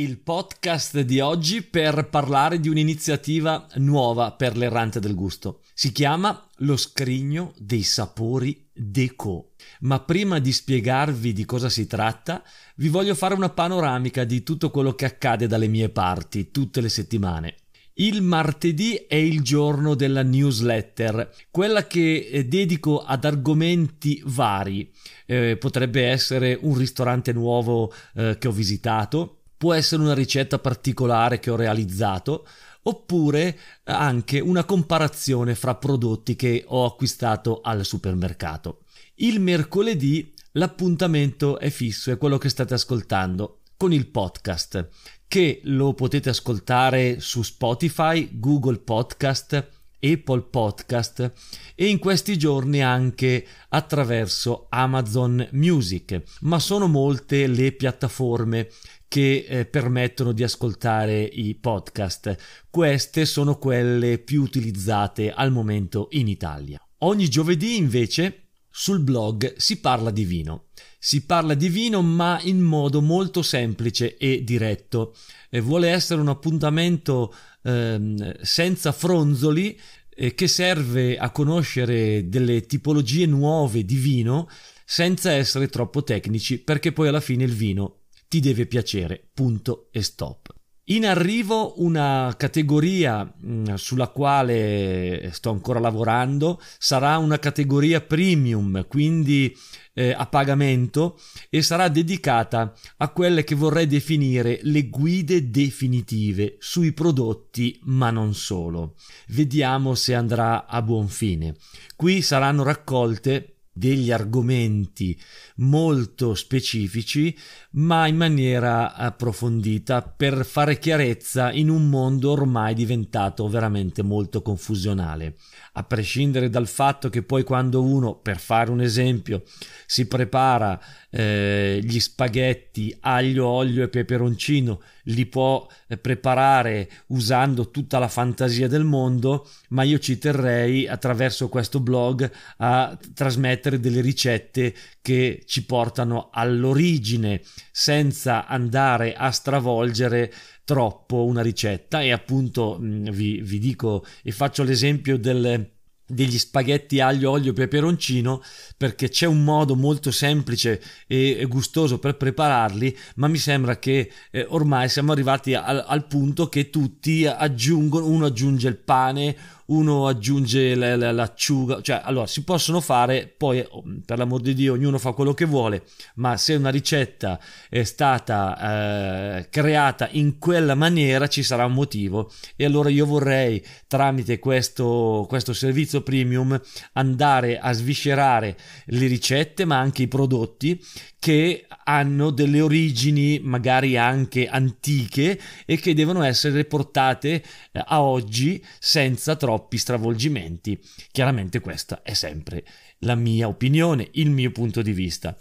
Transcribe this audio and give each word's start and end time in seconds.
il 0.00 0.18
podcast 0.18 1.00
di 1.00 1.20
oggi 1.20 1.60
per 1.60 2.08
parlare 2.08 2.58
di 2.58 2.70
un'iniziativa 2.70 3.66
nuova 3.74 4.32
per 4.32 4.56
l'errante 4.56 4.98
del 4.98 5.14
gusto. 5.14 5.60
Si 5.74 5.92
chiama 5.92 6.48
Lo 6.58 6.78
scrigno 6.78 7.52
dei 7.58 7.82
sapori 7.82 8.68
Deco. 8.72 9.52
Ma 9.80 10.00
prima 10.00 10.38
di 10.38 10.52
spiegarvi 10.52 11.34
di 11.34 11.44
cosa 11.44 11.68
si 11.68 11.86
tratta, 11.86 12.42
vi 12.76 12.88
voglio 12.88 13.14
fare 13.14 13.34
una 13.34 13.50
panoramica 13.50 14.24
di 14.24 14.42
tutto 14.42 14.70
quello 14.70 14.94
che 14.94 15.04
accade 15.04 15.46
dalle 15.46 15.68
mie 15.68 15.90
parti 15.90 16.50
tutte 16.50 16.80
le 16.80 16.88
settimane. 16.88 17.56
Il 17.94 18.22
martedì 18.22 18.94
è 19.06 19.16
il 19.16 19.42
giorno 19.42 19.94
della 19.94 20.22
newsletter, 20.22 21.30
quella 21.50 21.86
che 21.86 22.30
eh, 22.32 22.46
dedico 22.46 23.04
ad 23.04 23.26
argomenti 23.26 24.22
vari. 24.24 24.90
Eh, 25.26 25.58
potrebbe 25.58 26.06
essere 26.06 26.58
un 26.62 26.78
ristorante 26.78 27.34
nuovo 27.34 27.92
eh, 28.14 28.38
che 28.38 28.48
ho 28.48 28.52
visitato, 28.52 29.39
può 29.60 29.74
essere 29.74 30.00
una 30.00 30.14
ricetta 30.14 30.58
particolare 30.58 31.38
che 31.38 31.50
ho 31.50 31.56
realizzato 31.56 32.46
oppure 32.84 33.58
anche 33.84 34.40
una 34.40 34.64
comparazione 34.64 35.54
fra 35.54 35.74
prodotti 35.74 36.34
che 36.34 36.64
ho 36.66 36.86
acquistato 36.86 37.60
al 37.60 37.84
supermercato. 37.84 38.84
Il 39.16 39.38
mercoledì 39.38 40.32
l'appuntamento 40.52 41.58
è 41.58 41.68
fisso, 41.68 42.10
è 42.10 42.16
quello 42.16 42.38
che 42.38 42.48
state 42.48 42.72
ascoltando 42.72 43.58
con 43.76 43.92
il 43.92 44.06
podcast 44.06 44.88
che 45.28 45.60
lo 45.64 45.92
potete 45.92 46.30
ascoltare 46.30 47.20
su 47.20 47.42
Spotify, 47.42 48.30
Google 48.32 48.78
Podcast, 48.78 49.68
Apple 50.00 50.42
Podcast 50.42 51.32
e 51.74 51.86
in 51.86 51.98
questi 51.98 52.38
giorni 52.38 52.82
anche 52.82 53.46
attraverso 53.68 54.66
Amazon 54.70 55.46
Music, 55.52 56.22
ma 56.40 56.58
sono 56.58 56.88
molte 56.88 57.46
le 57.46 57.72
piattaforme 57.72 58.68
che 59.10 59.44
eh, 59.48 59.64
permettono 59.66 60.30
di 60.30 60.44
ascoltare 60.44 61.20
i 61.20 61.56
podcast. 61.56 62.36
Queste 62.70 63.24
sono 63.24 63.58
quelle 63.58 64.18
più 64.18 64.40
utilizzate 64.40 65.32
al 65.32 65.50
momento 65.50 66.06
in 66.12 66.28
Italia. 66.28 66.80
Ogni 66.98 67.28
giovedì 67.28 67.76
invece 67.76 68.50
sul 68.70 69.00
blog 69.00 69.56
si 69.56 69.80
parla 69.80 70.12
di 70.12 70.24
vino. 70.24 70.66
Si 70.96 71.26
parla 71.26 71.54
di 71.54 71.68
vino 71.68 72.02
ma 72.02 72.38
in 72.42 72.60
modo 72.60 73.02
molto 73.02 73.42
semplice 73.42 74.16
e 74.16 74.44
diretto. 74.44 75.16
E 75.48 75.58
vuole 75.58 75.88
essere 75.88 76.20
un 76.20 76.28
appuntamento 76.28 77.34
ehm, 77.64 78.40
senza 78.42 78.92
fronzoli 78.92 79.76
eh, 80.14 80.34
che 80.36 80.46
serve 80.46 81.18
a 81.18 81.30
conoscere 81.30 82.28
delle 82.28 82.64
tipologie 82.64 83.26
nuove 83.26 83.84
di 83.84 83.96
vino 83.96 84.48
senza 84.84 85.32
essere 85.32 85.66
troppo 85.66 86.04
tecnici 86.04 86.58
perché 86.58 86.92
poi 86.92 87.08
alla 87.08 87.20
fine 87.20 87.42
il 87.42 87.54
vino 87.54 87.99
ti 88.30 88.38
deve 88.38 88.66
piacere, 88.66 89.20
punto 89.34 89.88
e 89.90 90.02
stop. 90.02 90.54
In 90.84 91.04
arrivo 91.04 91.82
una 91.82 92.32
categoria 92.36 93.24
mm, 93.24 93.74
sulla 93.74 94.06
quale 94.06 95.30
sto 95.32 95.50
ancora 95.50 95.80
lavorando, 95.80 96.60
sarà 96.78 97.18
una 97.18 97.40
categoria 97.40 98.00
premium, 98.00 98.86
quindi 98.86 99.52
eh, 99.94 100.12
a 100.12 100.26
pagamento 100.26 101.18
e 101.48 101.60
sarà 101.62 101.88
dedicata 101.88 102.72
a 102.98 103.08
quelle 103.08 103.42
che 103.42 103.56
vorrei 103.56 103.88
definire 103.88 104.60
le 104.62 104.88
guide 104.88 105.50
definitive 105.50 106.54
sui 106.60 106.92
prodotti, 106.92 107.80
ma 107.86 108.10
non 108.12 108.32
solo. 108.32 108.94
Vediamo 109.30 109.96
se 109.96 110.14
andrà 110.14 110.66
a 110.66 110.80
buon 110.82 111.08
fine. 111.08 111.56
Qui 111.96 112.22
saranno 112.22 112.62
raccolte 112.62 113.56
degli 113.72 114.10
argomenti 114.10 115.18
molto 115.56 116.34
specifici 116.34 117.36
ma 117.72 118.06
in 118.06 118.16
maniera 118.16 118.94
approfondita 118.94 120.02
per 120.02 120.44
fare 120.44 120.78
chiarezza 120.78 121.52
in 121.52 121.68
un 121.68 121.88
mondo 121.88 122.32
ormai 122.32 122.74
diventato 122.74 123.48
veramente 123.48 124.02
molto 124.02 124.42
confusionale. 124.42 125.36
A 125.74 125.84
prescindere 125.84 126.50
dal 126.50 126.66
fatto 126.66 127.08
che 127.08 127.22
poi 127.22 127.44
quando 127.44 127.82
uno 127.82 128.16
per 128.16 128.38
fare 128.38 128.70
un 128.70 128.80
esempio 128.80 129.44
si 129.86 130.06
prepara 130.06 130.80
eh, 131.10 131.80
gli 131.82 131.98
spaghetti 131.98 132.96
aglio 133.00 133.46
olio 133.46 133.82
e 133.82 133.88
peperoncino 133.88 134.80
li 135.04 135.26
può 135.26 135.66
eh, 135.88 135.96
preparare 135.96 136.88
usando 137.08 137.70
tutta 137.70 137.98
la 137.98 138.08
fantasia 138.08 138.68
del 138.68 138.84
mondo 138.84 139.48
ma 139.70 139.82
io 139.82 139.98
ci 139.98 140.18
terrei 140.18 140.86
attraverso 140.86 141.48
questo 141.48 141.80
blog 141.80 142.30
a 142.58 142.96
trasmettere 143.12 143.80
delle 143.80 144.00
ricette 144.00 144.74
che 145.02 145.42
ci 145.46 145.64
portano 145.64 146.30
all'origine 146.32 147.40
senza 147.72 148.46
andare 148.46 149.14
a 149.14 149.30
stravolgere 149.30 150.32
troppo 150.64 151.24
una 151.24 151.42
ricetta. 151.42 152.00
E 152.00 152.12
appunto 152.12 152.78
mm, 152.80 153.08
vi, 153.08 153.40
vi 153.40 153.58
dico 153.58 154.04
e 154.22 154.30
faccio 154.30 154.62
l'esempio 154.62 155.18
del 155.18 155.78
degli 156.10 156.38
spaghetti 156.38 157.00
aglio, 157.00 157.30
olio 157.30 157.52
peperoncino 157.52 158.42
perché 158.76 159.08
c'è 159.08 159.26
un 159.26 159.44
modo 159.44 159.76
molto 159.76 160.10
semplice 160.10 160.82
e 161.06 161.44
gustoso 161.48 161.98
per 161.98 162.16
prepararli 162.16 162.96
ma 163.16 163.28
mi 163.28 163.38
sembra 163.38 163.78
che 163.78 164.10
eh, 164.30 164.46
ormai 164.48 164.88
siamo 164.88 165.12
arrivati 165.12 165.54
al, 165.54 165.84
al, 165.86 166.06
punto 166.06 166.48
che 166.48 166.70
tutti 166.70 167.26
aggiungono 167.26 168.06
uno 168.06 168.26
aggiunge 168.26 168.68
il 168.68 168.76
pane 168.76 169.36
uno 169.70 170.06
aggiunge 170.06 170.74
l'acciuga, 170.74 171.80
cioè 171.80 172.00
allora 172.04 172.26
si 172.26 172.44
possono 172.44 172.80
fare, 172.80 173.32
poi 173.36 173.64
oh, 173.68 173.82
per 174.04 174.18
l'amor 174.18 174.40
di 174.40 174.54
Dio 174.54 174.74
ognuno 174.74 174.98
fa 174.98 175.12
quello 175.12 175.34
che 175.34 175.44
vuole, 175.44 175.84
ma 176.16 176.36
se 176.36 176.54
una 176.54 176.70
ricetta 176.70 177.40
è 177.68 177.82
stata 177.84 179.38
eh, 179.38 179.48
creata 179.48 180.08
in 180.12 180.38
quella 180.38 180.74
maniera 180.74 181.28
ci 181.28 181.42
sarà 181.42 181.64
un 181.64 181.72
motivo. 181.72 182.30
E 182.56 182.64
allora 182.64 182.88
io 182.88 183.06
vorrei 183.06 183.64
tramite 183.86 184.38
questo, 184.38 185.26
questo 185.28 185.52
servizio 185.52 186.02
premium 186.02 186.60
andare 186.94 187.58
a 187.58 187.72
sviscerare 187.72 188.56
le 188.86 189.06
ricette 189.06 189.64
ma 189.64 189.78
anche 189.78 190.02
i 190.02 190.08
prodotti 190.08 190.80
che 191.20 191.66
hanno 191.84 192.30
delle 192.30 192.62
origini 192.62 193.38
magari 193.40 193.96
anche 193.96 194.48
antiche 194.48 195.38
e 195.66 195.76
che 195.76 195.94
devono 195.94 196.22
essere 196.22 196.64
portate 196.64 197.44
eh, 197.70 197.82
a 197.84 198.02
oggi 198.02 198.64
senza 198.78 199.36
troppi 199.36 199.76
stravolgimenti. 199.76 200.80
Chiaramente 201.12 201.60
questa 201.60 202.02
è 202.02 202.14
sempre 202.14 202.64
la 203.00 203.14
mia 203.14 203.46
opinione, 203.48 204.08
il 204.12 204.30
mio 204.30 204.50
punto 204.50 204.82
di 204.82 204.92
vista 204.92 205.36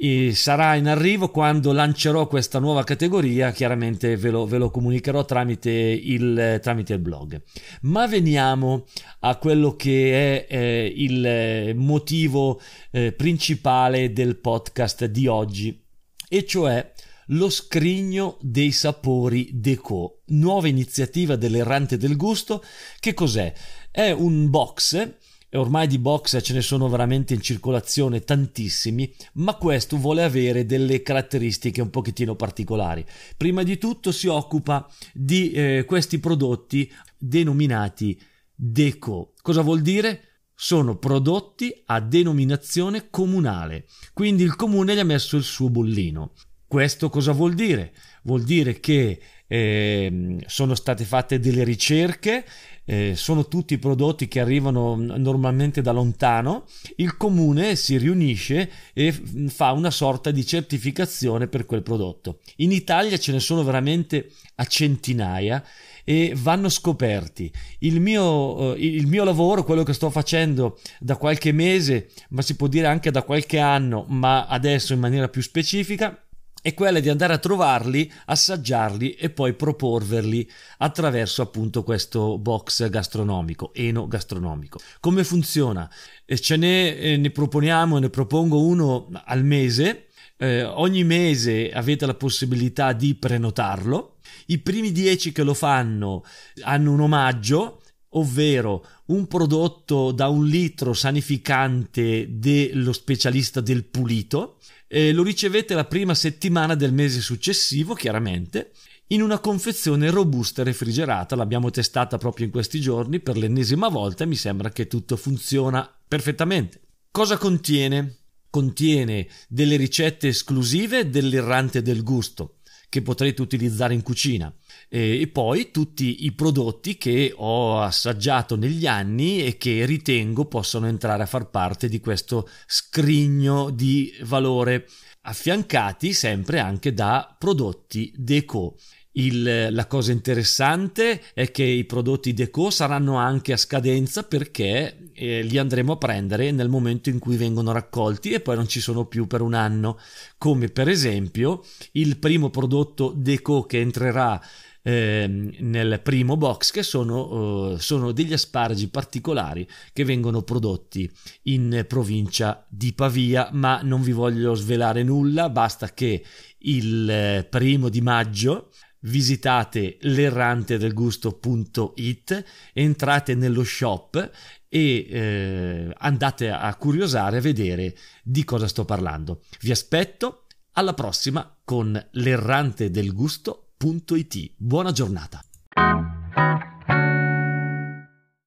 e 0.00 0.32
sarà 0.34 0.76
in 0.76 0.86
arrivo 0.86 1.28
quando 1.30 1.72
lancerò 1.72 2.28
questa 2.28 2.60
nuova 2.60 2.84
categoria 2.84 3.50
chiaramente 3.50 4.16
ve 4.16 4.30
lo, 4.30 4.46
ve 4.46 4.58
lo 4.58 4.70
comunicherò 4.70 5.24
tramite 5.24 5.70
il, 5.70 6.60
tramite 6.62 6.92
il, 6.92 7.00
blog 7.00 7.42
ma 7.82 8.06
veniamo 8.06 8.86
a 9.20 9.36
quello 9.36 9.74
che 9.74 10.46
è 10.46 10.54
eh, 10.54 10.92
il 10.94 11.74
motivo 11.74 12.60
eh, 12.92 13.10
principale 13.10 14.12
del 14.12 14.36
podcast 14.36 15.06
di 15.06 15.26
oggi 15.26 15.84
e 16.28 16.46
cioè 16.46 16.92
lo 17.30 17.50
scrigno 17.50 18.38
dei 18.40 18.70
sapori 18.70 19.50
Deco, 19.52 20.22
nuova 20.26 20.68
iniziativa 20.68 21.36
dell'errante 21.36 21.98
del 21.98 22.16
gusto. 22.16 22.64
Che 22.98 23.12
cos'è? 23.12 23.52
È 23.90 24.10
un 24.10 24.48
box 24.48 25.16
e 25.50 25.56
ormai 25.56 25.86
di 25.86 25.98
box 25.98 26.42
ce 26.42 26.52
ne 26.52 26.60
sono 26.60 26.88
veramente 26.88 27.34
in 27.34 27.40
circolazione 27.40 28.22
tantissimi, 28.22 29.12
ma 29.34 29.54
questo 29.54 29.96
vuole 29.96 30.22
avere 30.22 30.66
delle 30.66 31.02
caratteristiche 31.02 31.80
un 31.80 31.90
pochettino 31.90 32.34
particolari. 32.34 33.04
Prima 33.36 33.62
di 33.62 33.78
tutto 33.78 34.12
si 34.12 34.26
occupa 34.26 34.86
di 35.12 35.50
eh, 35.52 35.84
questi 35.86 36.18
prodotti 36.18 36.92
denominati 37.16 38.20
deco. 38.54 39.32
Cosa 39.40 39.62
vuol 39.62 39.80
dire? 39.80 40.22
Sono 40.54 40.96
prodotti 40.96 41.72
a 41.86 42.00
denominazione 42.00 43.08
comunale, 43.10 43.86
quindi 44.12 44.42
il 44.42 44.56
comune 44.56 44.94
gli 44.94 44.98
ha 44.98 45.04
messo 45.04 45.36
il 45.36 45.44
suo 45.44 45.70
bollino. 45.70 46.32
Questo 46.66 47.08
cosa 47.08 47.32
vuol 47.32 47.54
dire? 47.54 47.94
Vuol 48.24 48.42
dire 48.42 48.78
che 48.80 49.18
eh, 49.48 50.36
sono 50.46 50.74
state 50.76 51.04
fatte 51.04 51.40
delle 51.40 51.64
ricerche 51.64 52.44
eh, 52.90 53.14
sono 53.16 53.46
tutti 53.48 53.76
prodotti 53.76 54.28
che 54.28 54.40
arrivano 54.40 54.96
normalmente 54.96 55.82
da 55.82 55.92
lontano, 55.92 56.64
il 56.96 57.18
comune 57.18 57.76
si 57.76 57.98
riunisce 57.98 58.70
e 58.94 59.12
fa 59.48 59.72
una 59.72 59.90
sorta 59.90 60.30
di 60.30 60.44
certificazione 60.46 61.48
per 61.48 61.66
quel 61.66 61.82
prodotto. 61.82 62.38
In 62.56 62.72
Italia 62.72 63.18
ce 63.18 63.32
ne 63.32 63.40
sono 63.40 63.62
veramente 63.62 64.30
a 64.54 64.64
centinaia 64.64 65.62
e 66.02 66.32
vanno 66.34 66.70
scoperti. 66.70 67.52
Il 67.80 68.00
mio, 68.00 68.74
eh, 68.74 68.80
il 68.80 69.06
mio 69.06 69.24
lavoro, 69.24 69.64
quello 69.64 69.82
che 69.82 69.92
sto 69.92 70.08
facendo 70.08 70.78
da 70.98 71.16
qualche 71.16 71.52
mese, 71.52 72.08
ma 72.30 72.40
si 72.40 72.56
può 72.56 72.68
dire 72.68 72.86
anche 72.86 73.10
da 73.10 73.20
qualche 73.22 73.58
anno, 73.58 74.06
ma 74.08 74.46
adesso 74.46 74.94
in 74.94 75.00
maniera 75.00 75.28
più 75.28 75.42
specifica, 75.42 76.18
è 76.60 76.74
quella 76.74 77.00
di 77.00 77.08
andare 77.08 77.32
a 77.32 77.38
trovarli, 77.38 78.10
assaggiarli 78.26 79.12
e 79.12 79.30
poi 79.30 79.54
proporverli 79.54 80.48
attraverso 80.78 81.42
appunto 81.42 81.82
questo 81.82 82.38
box 82.38 82.88
gastronomico, 82.88 83.72
eno 83.74 84.06
gastronomico. 84.06 84.78
Come 85.00 85.24
funziona? 85.24 85.90
Ce 86.26 86.56
ne, 86.56 86.96
eh, 86.96 87.16
ne 87.16 87.30
proponiamo, 87.30 87.98
ne 87.98 88.10
propongo 88.10 88.60
uno 88.62 89.08
al 89.24 89.44
mese 89.44 90.08
Eh, 90.40 90.62
ogni 90.62 91.02
mese 91.02 91.72
avete 91.72 92.06
la 92.06 92.14
possibilità 92.14 92.92
di 92.92 93.16
prenotarlo. 93.16 94.18
I 94.46 94.58
primi 94.58 94.92
10 94.92 95.32
che 95.32 95.42
lo 95.42 95.52
fanno 95.52 96.22
hanno 96.62 96.92
un 96.92 97.00
omaggio, 97.00 97.82
ovvero 98.10 98.86
un 99.06 99.26
prodotto 99.26 100.12
da 100.12 100.28
un 100.28 100.46
litro 100.46 100.92
sanificante 100.92 102.26
dello 102.30 102.92
specialista 102.92 103.60
del 103.60 103.84
pulito. 103.84 104.58
Eh, 104.88 105.12
lo 105.12 105.22
ricevete 105.22 105.74
la 105.74 105.84
prima 105.84 106.14
settimana 106.14 106.74
del 106.74 106.92
mese 106.92 107.20
successivo, 107.20 107.94
chiaramente, 107.94 108.72
in 109.08 109.22
una 109.22 109.38
confezione 109.38 110.10
robusta 110.10 110.62
e 110.62 110.64
refrigerata. 110.64 111.36
L'abbiamo 111.36 111.70
testata 111.70 112.18
proprio 112.18 112.46
in 112.46 112.52
questi 112.52 112.80
giorni 112.80 113.20
per 113.20 113.36
l'ennesima 113.36 113.88
volta 113.88 114.24
e 114.24 114.26
mi 114.26 114.36
sembra 114.36 114.70
che 114.70 114.86
tutto 114.86 115.16
funziona 115.16 115.88
perfettamente. 116.08 116.80
Cosa 117.10 117.36
contiene? 117.36 118.16
Contiene 118.50 119.28
delle 119.46 119.76
ricette 119.76 120.28
esclusive 120.28 121.10
dell'errante 121.10 121.82
del 121.82 122.02
gusto 122.02 122.57
che 122.88 123.02
potrete 123.02 123.42
utilizzare 123.42 123.94
in 123.94 124.02
cucina. 124.02 124.52
E 124.88 125.28
poi 125.32 125.70
tutti 125.70 126.24
i 126.24 126.32
prodotti 126.32 126.96
che 126.96 127.32
ho 127.34 127.80
assaggiato 127.80 128.56
negli 128.56 128.86
anni 128.86 129.44
e 129.44 129.56
che 129.56 129.84
ritengo 129.84 130.46
possono 130.46 130.86
entrare 130.86 131.22
a 131.22 131.26
far 131.26 131.50
parte 131.50 131.88
di 131.88 132.00
questo 132.00 132.48
scrigno 132.66 133.70
di 133.70 134.12
valore 134.22 134.86
affiancati 135.22 136.12
sempre 136.12 136.58
anche 136.58 136.94
da 136.94 137.34
prodotti 137.38 138.12
deco 138.16 138.76
il, 139.18 139.68
la 139.70 139.86
cosa 139.86 140.12
interessante 140.12 141.20
è 141.34 141.50
che 141.50 141.64
i 141.64 141.84
prodotti 141.84 142.32
Deco 142.32 142.70
saranno 142.70 143.16
anche 143.16 143.52
a 143.52 143.56
scadenza 143.56 144.22
perché 144.24 145.10
eh, 145.12 145.42
li 145.42 145.58
andremo 145.58 145.92
a 145.92 145.98
prendere 145.98 146.50
nel 146.50 146.68
momento 146.68 147.08
in 147.10 147.18
cui 147.18 147.36
vengono 147.36 147.72
raccolti 147.72 148.30
e 148.30 148.40
poi 148.40 148.56
non 148.56 148.68
ci 148.68 148.80
sono 148.80 149.06
più 149.06 149.26
per 149.26 149.40
un 149.40 149.54
anno, 149.54 149.98
come 150.38 150.68
per 150.68 150.88
esempio 150.88 151.62
il 151.92 152.18
primo 152.18 152.50
prodotto 152.50 153.12
Deco 153.14 153.62
che 153.64 153.80
entrerà 153.80 154.40
eh, 154.82 155.26
nel 155.58 156.00
primo 156.02 156.36
box 156.36 156.70
che 156.70 156.82
sono, 156.82 157.72
uh, 157.72 157.76
sono, 157.76 158.12
degli 158.12 158.32
asparagi 158.32 158.88
particolari 158.88 159.68
che 159.92 160.04
vengono 160.04 160.42
prodotti 160.42 161.10
in 161.42 161.84
provincia 161.86 162.64
di 162.68 162.94
Pavia. 162.94 163.50
Ma 163.52 163.80
non 163.82 164.00
vi 164.00 164.12
voglio 164.12 164.54
svelare 164.54 165.02
nulla 165.02 165.50
basta 165.50 165.92
che 165.92 166.24
il 166.60 167.10
eh, 167.10 167.46
primo 167.50 167.88
di 167.88 168.00
maggio 168.00 168.70
visitate 169.00 169.98
l'errantedelgusto.it, 170.00 172.44
entrate 172.72 173.34
nello 173.34 173.64
shop 173.64 174.30
e 174.68 175.06
eh, 175.08 175.94
andate 175.98 176.50
a 176.50 176.74
curiosare 176.74 177.36
a 177.38 177.40
vedere 177.40 177.96
di 178.22 178.44
cosa 178.44 178.68
sto 178.68 178.84
parlando. 178.84 179.40
Vi 179.60 179.70
aspetto 179.70 180.44
alla 180.72 180.92
prossima 180.94 181.56
con 181.64 182.08
l'errantedelgusto.it. 182.12 184.52
Buona 184.56 184.92
giornata. 184.92 185.42